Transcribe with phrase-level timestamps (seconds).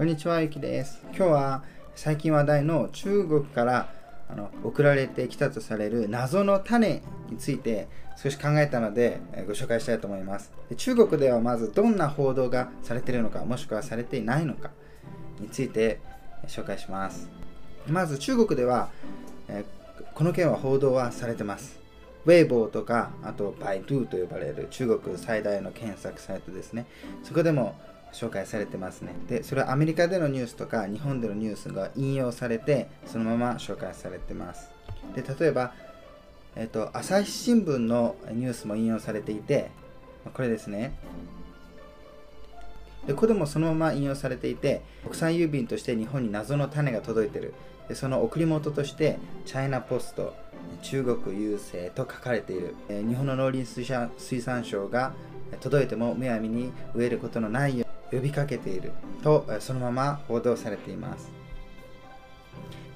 [0.00, 1.02] こんにちは、ゆきです。
[1.14, 1.62] 今日は
[1.94, 3.92] 最近話題の中国から
[4.30, 10.54] あの送られてきたとされる謎の種について少し考えたのでご紹介したいと思います。
[10.78, 14.70] 中国ではまずどんな報道がされているのか、もしくはされていないのか
[15.38, 16.00] について
[16.46, 17.28] 紹介します。
[17.86, 18.88] まず中国では、
[19.48, 19.66] え
[20.14, 21.78] この件は報道はされてます。
[22.24, 26.86] ウェイボーとか、あとバイドゥと呼ばれる中国最大の検索サイトですね。
[27.22, 27.76] そこでも
[28.12, 29.14] 紹介されてますね。
[29.28, 34.70] で、それはアメリカでのニュースとか日本でのニュースが引用されて、そのまま紹介されてます。
[35.14, 35.72] で、例えば、
[36.56, 39.70] えっ、と、朝日新聞のニュースも引用されていて、
[40.34, 40.92] これですね。
[43.06, 47.54] で、これもそのまま引用されていて、国際郵便として日本に謎の種が届いてる。
[47.88, 50.34] でその送り元として、チャイナポスト、
[50.82, 52.74] 中国郵政と書かれている。
[52.88, 55.12] え日本の農林水産水産省が
[55.60, 58.92] 届いてもむやみに植えることのないよう呼びかけている
[59.22, 61.30] とそのまま報道されています。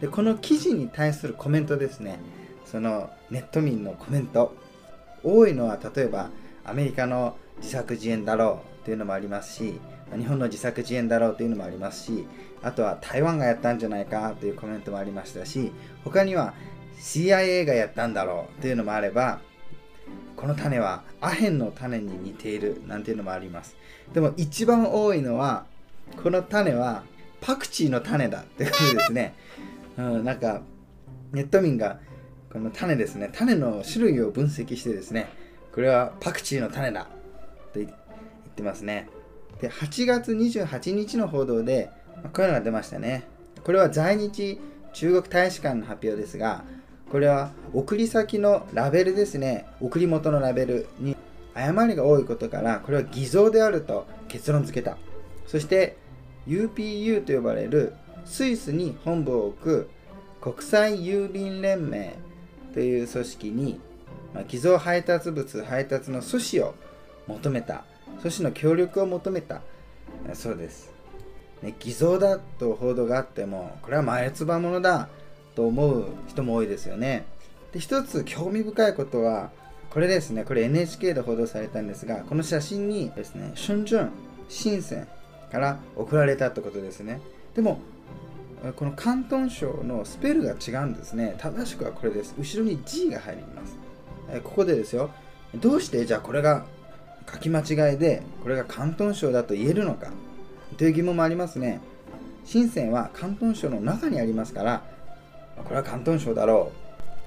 [0.00, 2.18] でこの記事に対するコメントですね、
[2.64, 4.54] そのネット民のコメント、
[5.22, 6.30] 多いのは例えば
[6.64, 9.80] アメリカの自作自演だろうというのもありますし、
[10.16, 12.26] 日本の自作自演だろうというのもありますし、
[12.62, 15.72] あとは台湾がやったんじゃないかというコメントもありましたし、
[16.02, 16.54] 他には
[16.98, 19.40] CIA がやったんだろうというのもあれば、
[20.44, 23.78] この種はアヘンの種に似ているなんていうのもあります。
[24.12, 25.64] でも一番多いのは、
[26.22, 27.02] この種は
[27.40, 29.34] パクチーの種だってことですね。
[29.96, 30.60] うん、なんか
[31.32, 31.98] ネット民が
[32.52, 35.30] この種ですね、種の種類を分析してですね、
[35.72, 37.04] これはパクチーの種だ
[37.72, 37.90] と言っ
[38.54, 39.08] てますね。
[39.62, 41.88] で、8月28日の報道で、
[42.34, 43.24] こういうのが出ましたね。
[43.62, 44.60] これは在日
[44.92, 46.64] 中国大使館の発表ですが、
[47.10, 51.16] これは送り先のラベルですね、送り元のラベルに
[51.54, 54.96] 誤りが多いことから、これは偽造であると結論付けた。
[55.46, 55.96] そして、
[56.48, 57.94] UPU と呼ばれる
[58.24, 59.88] スイスに本部を置く
[60.40, 62.14] 国際郵便連盟
[62.74, 63.80] という組織に、
[64.34, 66.74] まあ偽造配達物配達の阻止を
[67.26, 67.84] 求めた、
[68.22, 69.62] 阻止の協力を求めた
[70.34, 70.92] そうです。
[71.62, 75.08] ね、偽造だと報道があっても、これは前つばものだ
[75.54, 77.24] と思う人も多いですよね。
[77.72, 79.50] で、一つ興味深いことは、
[79.90, 84.08] これですね、これ NHK で報道されたんですが、この写真にですね、春春、
[84.48, 85.08] 深セン
[85.52, 87.20] から送られたってことですね。
[87.54, 87.78] でも、
[88.76, 91.34] この広東省のスペルが違うんですね。
[91.38, 92.34] 正しくはこれです。
[92.38, 93.76] 後ろに G が入ります。
[94.42, 95.10] ここでですよ、
[95.54, 96.64] どうしてじゃあこれが
[97.30, 100.10] 書き間違いで、これが広東省だと言えるのか
[100.78, 101.80] という疑問もありますね。
[102.44, 104.82] 深センは広東省の中にありますから、
[105.62, 106.72] これは広東省だろ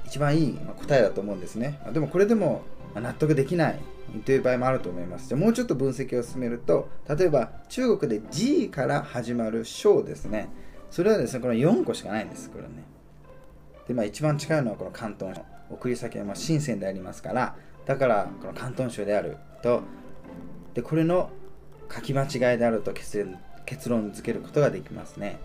[0.06, 0.08] う。
[0.08, 1.80] 一番いい答えだと思うんですね。
[1.92, 2.64] でもこれでも
[2.96, 3.80] 納得できない
[4.26, 5.28] という場合もあると思います。
[5.28, 10.50] じゃもうちょっと分析を進めると、例えば中国で G から始まる省ですね。
[10.90, 12.50] それはですね、この4個しかないんです。
[12.50, 12.70] これね。
[13.88, 15.46] で、まあ一番近いのはこの広東省。
[15.70, 17.56] 送り先はまあ深センでありますから、
[17.86, 19.82] だからこの広東省であると、
[20.74, 21.30] で、これの
[21.94, 25.40] 書き間違いであると結論結論付けることができますね。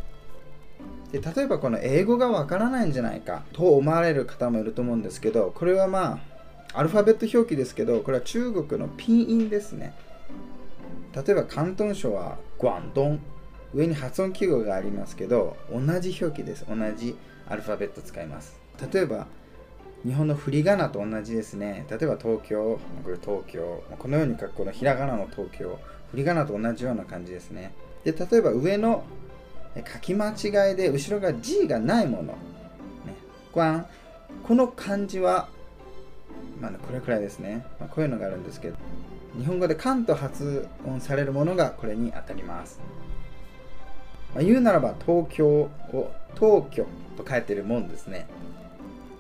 [1.12, 6.20] で例えばこの英語がわからないんじゃないかと思われる方もいると思うんですけどこれはま
[6.72, 9.94] あアルファベット表記ですけどこれは中国のピンインですね。
[11.14, 13.18] 例えば広東省は广東
[13.74, 16.64] 上に発音記号がありますけど同じ表記です。
[16.66, 17.16] 同じ
[17.46, 18.58] アルファベット使います。
[18.92, 19.26] 例えば
[20.04, 21.86] 日本の振り仮名と同じですね。
[21.90, 22.80] 例えば東京。
[23.04, 23.84] これ東京。
[23.98, 24.54] このように書く。
[24.54, 25.78] このひらがなの東京。
[26.10, 27.72] 振り仮名と同じような感じですね。
[28.04, 29.04] で例えば上の
[29.80, 32.34] 書き間違いで後ろが G がないもの、ね、
[33.52, 33.86] こん
[34.42, 35.48] この漢字は、
[36.60, 38.76] まあ、これくらいですね、まあ、こういうのがあるんですけど
[39.38, 42.80] 日本語で関と発音されるものがこれに当たります、
[44.34, 45.70] まあ、言うならば東京を
[46.34, 48.26] 東京と書いてるもんですね。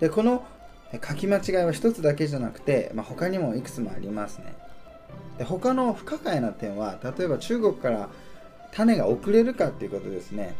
[0.00, 0.44] でこの
[0.92, 4.54] 書き間違いは一つだけじゃなくて、まあ、他にもいくつもありますね。
[5.38, 8.08] で他の不可解な点は例えば中国から
[8.72, 10.54] 種が送れるかっていうことですね。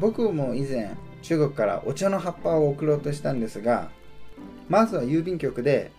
[0.00, 0.92] 僕も以前
[1.22, 3.90] 中国からお茶の葉っぱを送ろうとしたんですが
[4.68, 5.90] まずは郵便局で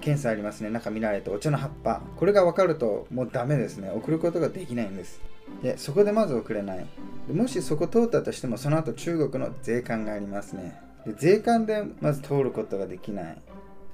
[0.00, 0.70] 検査ありますね。
[0.70, 2.00] 中見られてお茶の葉っぱ。
[2.16, 3.90] これが分かるともうダメですね。
[3.90, 5.20] 送ることができないんです。
[5.62, 6.86] でそこでまず送れない。
[7.26, 10.80] でもしそこ通ったとしてもその後中国の税関がありますね。
[11.06, 13.38] で税関でまず通ることができない。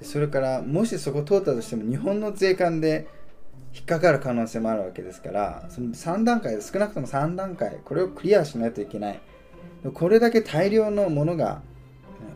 [0.01, 3.09] でそれからもしそこ通ったとしても日本の税関で
[3.77, 9.21] 引っかかる可能性もあるわけですからその3段階少なくとも3段階これをクリアしないといけない。
[9.93, 11.61] これだけ大量のものが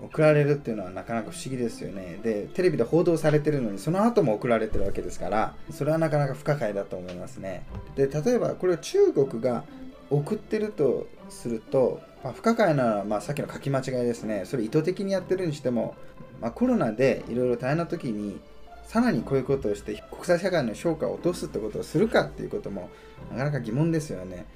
[0.02, 2.20] 送られるっていうのはなかなか不思議ですよね。
[2.22, 7.64] でテレビで報道されてるのにその後も送られてるわけですからそれはなかなか不可解だと思いますね。
[7.96, 9.64] で例えばこれは中国が
[10.10, 14.42] 送ってるとすると、まあ、不可解な、まあ、さっきの書き間違いですね。
[14.44, 15.94] それ意図的にやってるにしても、
[16.40, 18.40] まあ、コロナでいろいろ大変な時に
[18.90, 22.90] さらにこういうことをして国際社会の評価を落とすってことをするかっていうことも
[23.30, 24.46] なかなか疑問ですよね。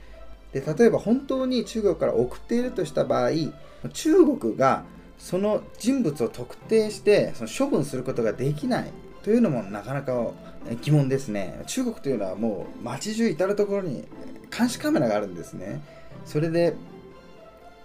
[0.52, 3.31] で例えば本当に中国から送っているとした場合
[3.92, 4.82] 中国が
[5.19, 8.90] その人物を特定してその処分することができない
[9.22, 10.32] というのもなかなか
[10.82, 14.04] 疑問ですね中国というのはもう街中至る所に
[14.56, 15.80] 監視カメラがあるんですね
[16.25, 16.75] それで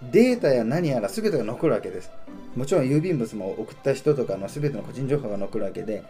[0.02, 2.10] データや何やら全てが残るわけです。
[2.56, 6.02] もちろん郵便物も送った人とかの全ての個人情報が残るわけで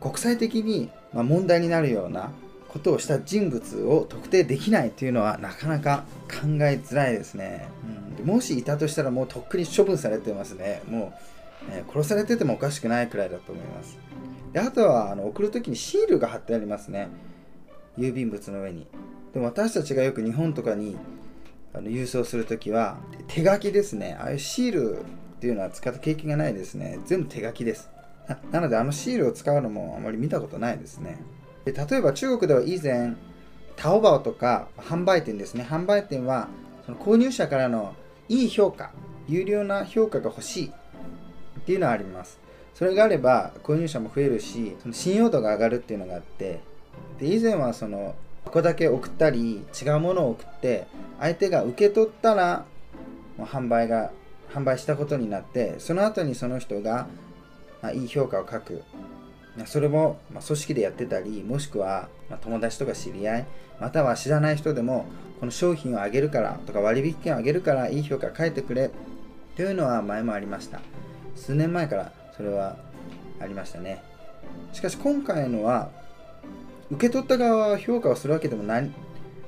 [0.00, 2.30] 国際的に問題になるような
[2.68, 7.68] ことをした人物を特定できないというのはなかなか考えづらいですね、
[8.18, 10.82] うん、もしいたとしたらもうとっくに処分されてますね。
[10.88, 11.12] も
[11.68, 13.98] う、えー、殺されててもおかしくないくらいだと思います。
[14.52, 17.08] であとはあの送る時にシールが貼ってありますね。
[17.98, 18.86] 郵便物の上に。
[19.32, 20.96] でも私たちがよく日本とかに
[21.74, 24.16] あの郵送する時は手書きですね。
[24.20, 25.04] ああいうシールっ
[25.40, 27.00] ていうのは使った経験がないですね。
[27.04, 27.90] 全部手書きです。
[28.52, 31.20] なのであのシールを使うのもあまり見たことないですね。
[31.64, 33.14] で例えば中国では以前
[33.76, 35.66] タオバオとか販売店ですね。
[35.68, 36.48] 販売店は
[36.86, 37.94] その購入者からの
[38.28, 38.92] いい評価
[39.26, 42.38] 有料な評価が欲しいっていうのはあります。
[42.74, 46.60] それがあれば購入者も増えるしその信用度が上がるっていうのがあって
[47.20, 48.14] で以前はその
[48.54, 50.86] ここだけ送ったり違うものを送って
[51.18, 52.64] 相手が受け取ったら
[53.36, 54.12] もう販売が
[54.54, 57.08] 販売したことになってその後にその人が
[57.82, 58.84] まいい評価を書く。
[59.66, 63.46] それも、ま組織でやってたりもしくは、ま友達とか知り合い
[63.80, 65.06] または知らない人でも
[65.40, 68.90] この商品をあげるからとか割引券をあげるからいい評価書いてくれ
[69.56, 70.80] というのは前もありました。
[71.34, 72.76] 数年前からそれは
[73.40, 74.00] ありましたね。
[74.72, 75.90] しかし今回のは
[76.94, 78.90] 受け取った側は評価をするわけでもない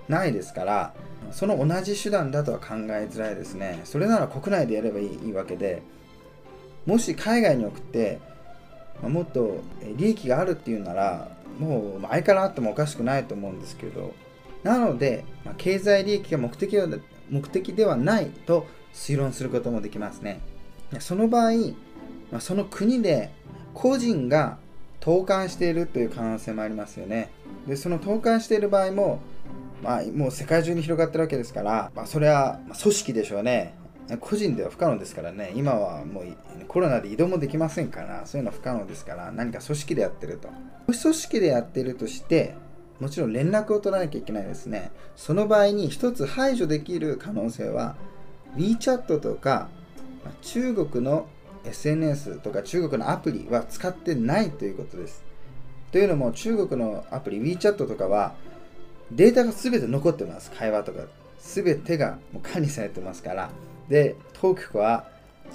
[0.08, 0.94] ないですから
[1.32, 3.81] その同じ手段だとは考えづらいですね。
[3.84, 5.82] それなら国内でやればいいわけで
[6.84, 8.20] もし海外に送って
[9.02, 9.60] ま、もっと
[9.96, 11.28] 利益があるっていうなら
[11.58, 14.14] もう前からあってもおかしくないと思うんですけど
[14.62, 16.87] なので、まあ、経済利益が目的は
[17.31, 20.40] 目的ではないと推論することもできますね。
[21.00, 21.52] その場合、
[22.31, 23.31] まあ、その国で
[23.75, 24.58] 個人が
[25.06, 27.30] 投函しているという可能性もありますよね
[27.66, 29.20] でその投函している場合も
[29.82, 33.74] まあ、もう世界中に広がってるわけですから、まあ、それは組織でしょうね
[34.20, 36.24] 個人では不可能ですからね、今はもう
[36.68, 40.48] コロナで移動もできませんから、そういうのは不可能ですから、何か組織でやってると。
[40.86, 42.54] もし組織でやってるとして、
[43.00, 44.92] もちろん連絡を取らなきゃいけないですね。
[45.16, 47.96] その場合に一つ排除できる可能性は、
[48.56, 49.68] WeChat とか
[50.40, 51.26] 中国の
[51.66, 55.24] SNS とか中国のアプリは使ってないということです。
[55.92, 58.34] というのも中国のアプリ WeChat とかは
[59.10, 60.50] データが全て残ってます。
[60.50, 61.02] 会話とか。
[61.46, 63.50] 全てがもう管理されてますから。
[63.88, 65.08] で、当局は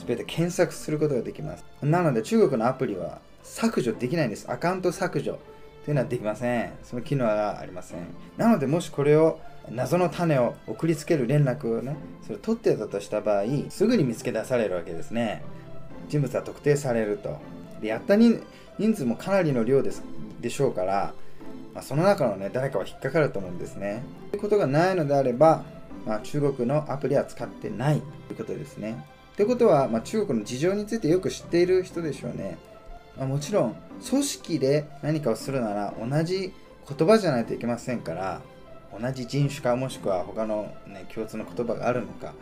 [0.08, 1.66] 全て検索することができます。
[1.82, 4.50] なので中国のアプリは削除できないんです。
[4.50, 5.40] アカウント削除
[5.84, 6.72] というのはできません。
[6.84, 8.00] その機能はありません。
[8.38, 15.44] なのでもしこれを謎の種を送りつける連絡をね、それ取ってたとした場合、すぐに見つけ出されるわけですね。
[16.12, 17.40] 人物は特定されると。
[17.82, 18.44] でやった人
[18.78, 20.04] 数もかなりの量です
[20.42, 21.14] でしょうから、
[21.74, 24.04] まあ、その中のね、誰かは引っかかると思うんですね。
[24.32, 25.64] ということがないのであれば、
[26.06, 29.06] まあ、中国のアプリは使ってないということですね。
[29.38, 32.58] ということは、まあ、中国の事情についてよく知っている人でしょうね。
[33.18, 33.76] ま、もちろん、
[34.10, 36.54] 組織で何かをするなら同じ
[36.88, 38.42] 言葉じゃないといけませんから、
[39.00, 42.34] 同じ人種かもしくは他の、ね、共通の言葉があるのか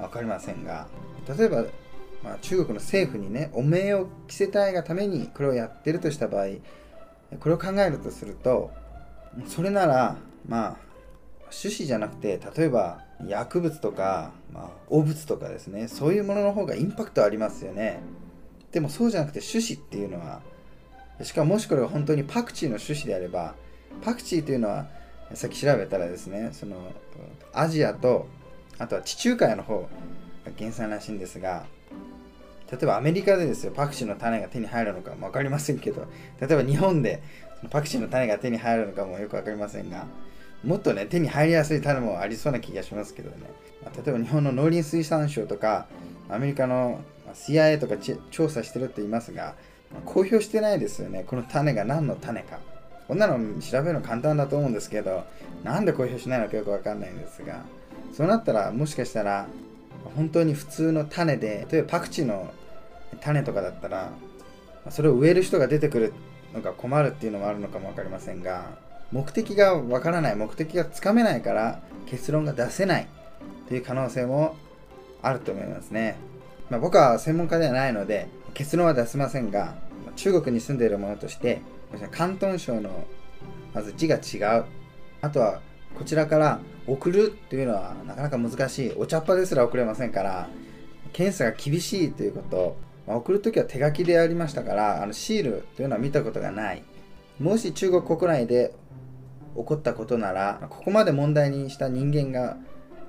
[0.00, 0.88] 分かりませんが、
[1.38, 1.64] 例えば、
[2.24, 6.46] まあ、中国の政府にね、汚名を着せたいがためにこれをやってるとした場合、
[7.38, 8.72] これを考えるとすると、
[9.46, 10.16] それなら、
[10.48, 10.84] まあ、
[11.50, 18.00] 種子じゃなくて例えば薬物とか、まあ、汚物とかですねそういうものの方がインパクトありますよね。
[18.72, 20.42] でもそうじゃなくて種子っていうのは
[21.22, 23.54] しかももしこれが本当にパクチーの種子であれば
[24.02, 24.88] パクチーというのは
[25.34, 26.76] さっき調べたらですねその
[27.52, 28.26] アジアと
[28.78, 29.88] あとは地中海の方が
[30.58, 31.66] 原産らしいんですが
[32.70, 36.06] 例えばアメリカでですよパクチーの種が手に入るのかも分かりませんけど
[36.40, 37.22] 例えば日本で
[37.70, 40.06] パクチーの種が手に入るのかもよく分かりませんが
[40.64, 43.36] もっとね、手に入りやすい種もありそうな気がしますけどね。
[43.84, 45.86] ま、例えば日本の農林水産省とか、
[46.28, 47.02] アメリカの
[47.34, 47.96] CIA とか
[48.30, 49.54] 調査してるって言いますが、
[49.92, 51.24] ま、公表してないですよね。
[51.26, 52.60] この種が何の種か。
[53.06, 55.24] こんなの調べるの簡単だと思うんですけど、
[55.62, 57.62] なんで公表しないのかよくわかんないんですが、
[58.12, 59.46] そうなったらもしかしたら、
[60.16, 62.52] 本当に普通の種で、例えばパクチーの
[63.20, 64.12] 種とかだったら、
[64.90, 66.12] それを植える人が出てくる
[66.52, 68.82] のが困るっていうのもあるのかも分かりませんが、
[69.12, 73.06] 目的がわからない目的がつかめないから結論が出せない
[73.68, 74.56] という可能性も
[75.22, 76.16] あると思いますね、
[76.68, 79.76] まあ、僕は専門家ではないので結論は出せませんが
[80.16, 81.62] 中国に住んでいるものとして
[82.12, 83.04] 広東省の
[83.72, 84.64] まず字が違う。
[85.20, 85.60] あとは
[85.98, 88.92] こちらから送るっていうのはなかなか難しい。
[88.96, 90.48] お茶っ葉ですら送れませんから
[91.12, 92.76] 検査が厳しいということ。
[93.06, 96.82] まあ、送るときは手書きでやりましたからあのシールというのは見たことがない。
[97.38, 98.74] もし中国国内で
[99.56, 102.56] 起こったことならここまで問題にした人間が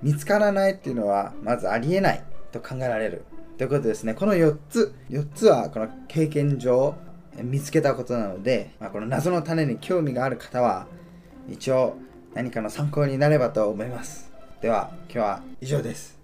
[0.02, 3.26] 見つからないっていうのはまずありえないと考えられる。
[3.58, 4.14] ということですね。
[4.14, 6.96] この4つ4つはこの経験上
[7.42, 10.88] 見つけたことなので、まあ、この謎の種に興味がある方は
[11.50, 11.96] 一応
[12.36, 14.30] 何かの参考になればと思います。
[14.62, 16.15] では今日は以上です。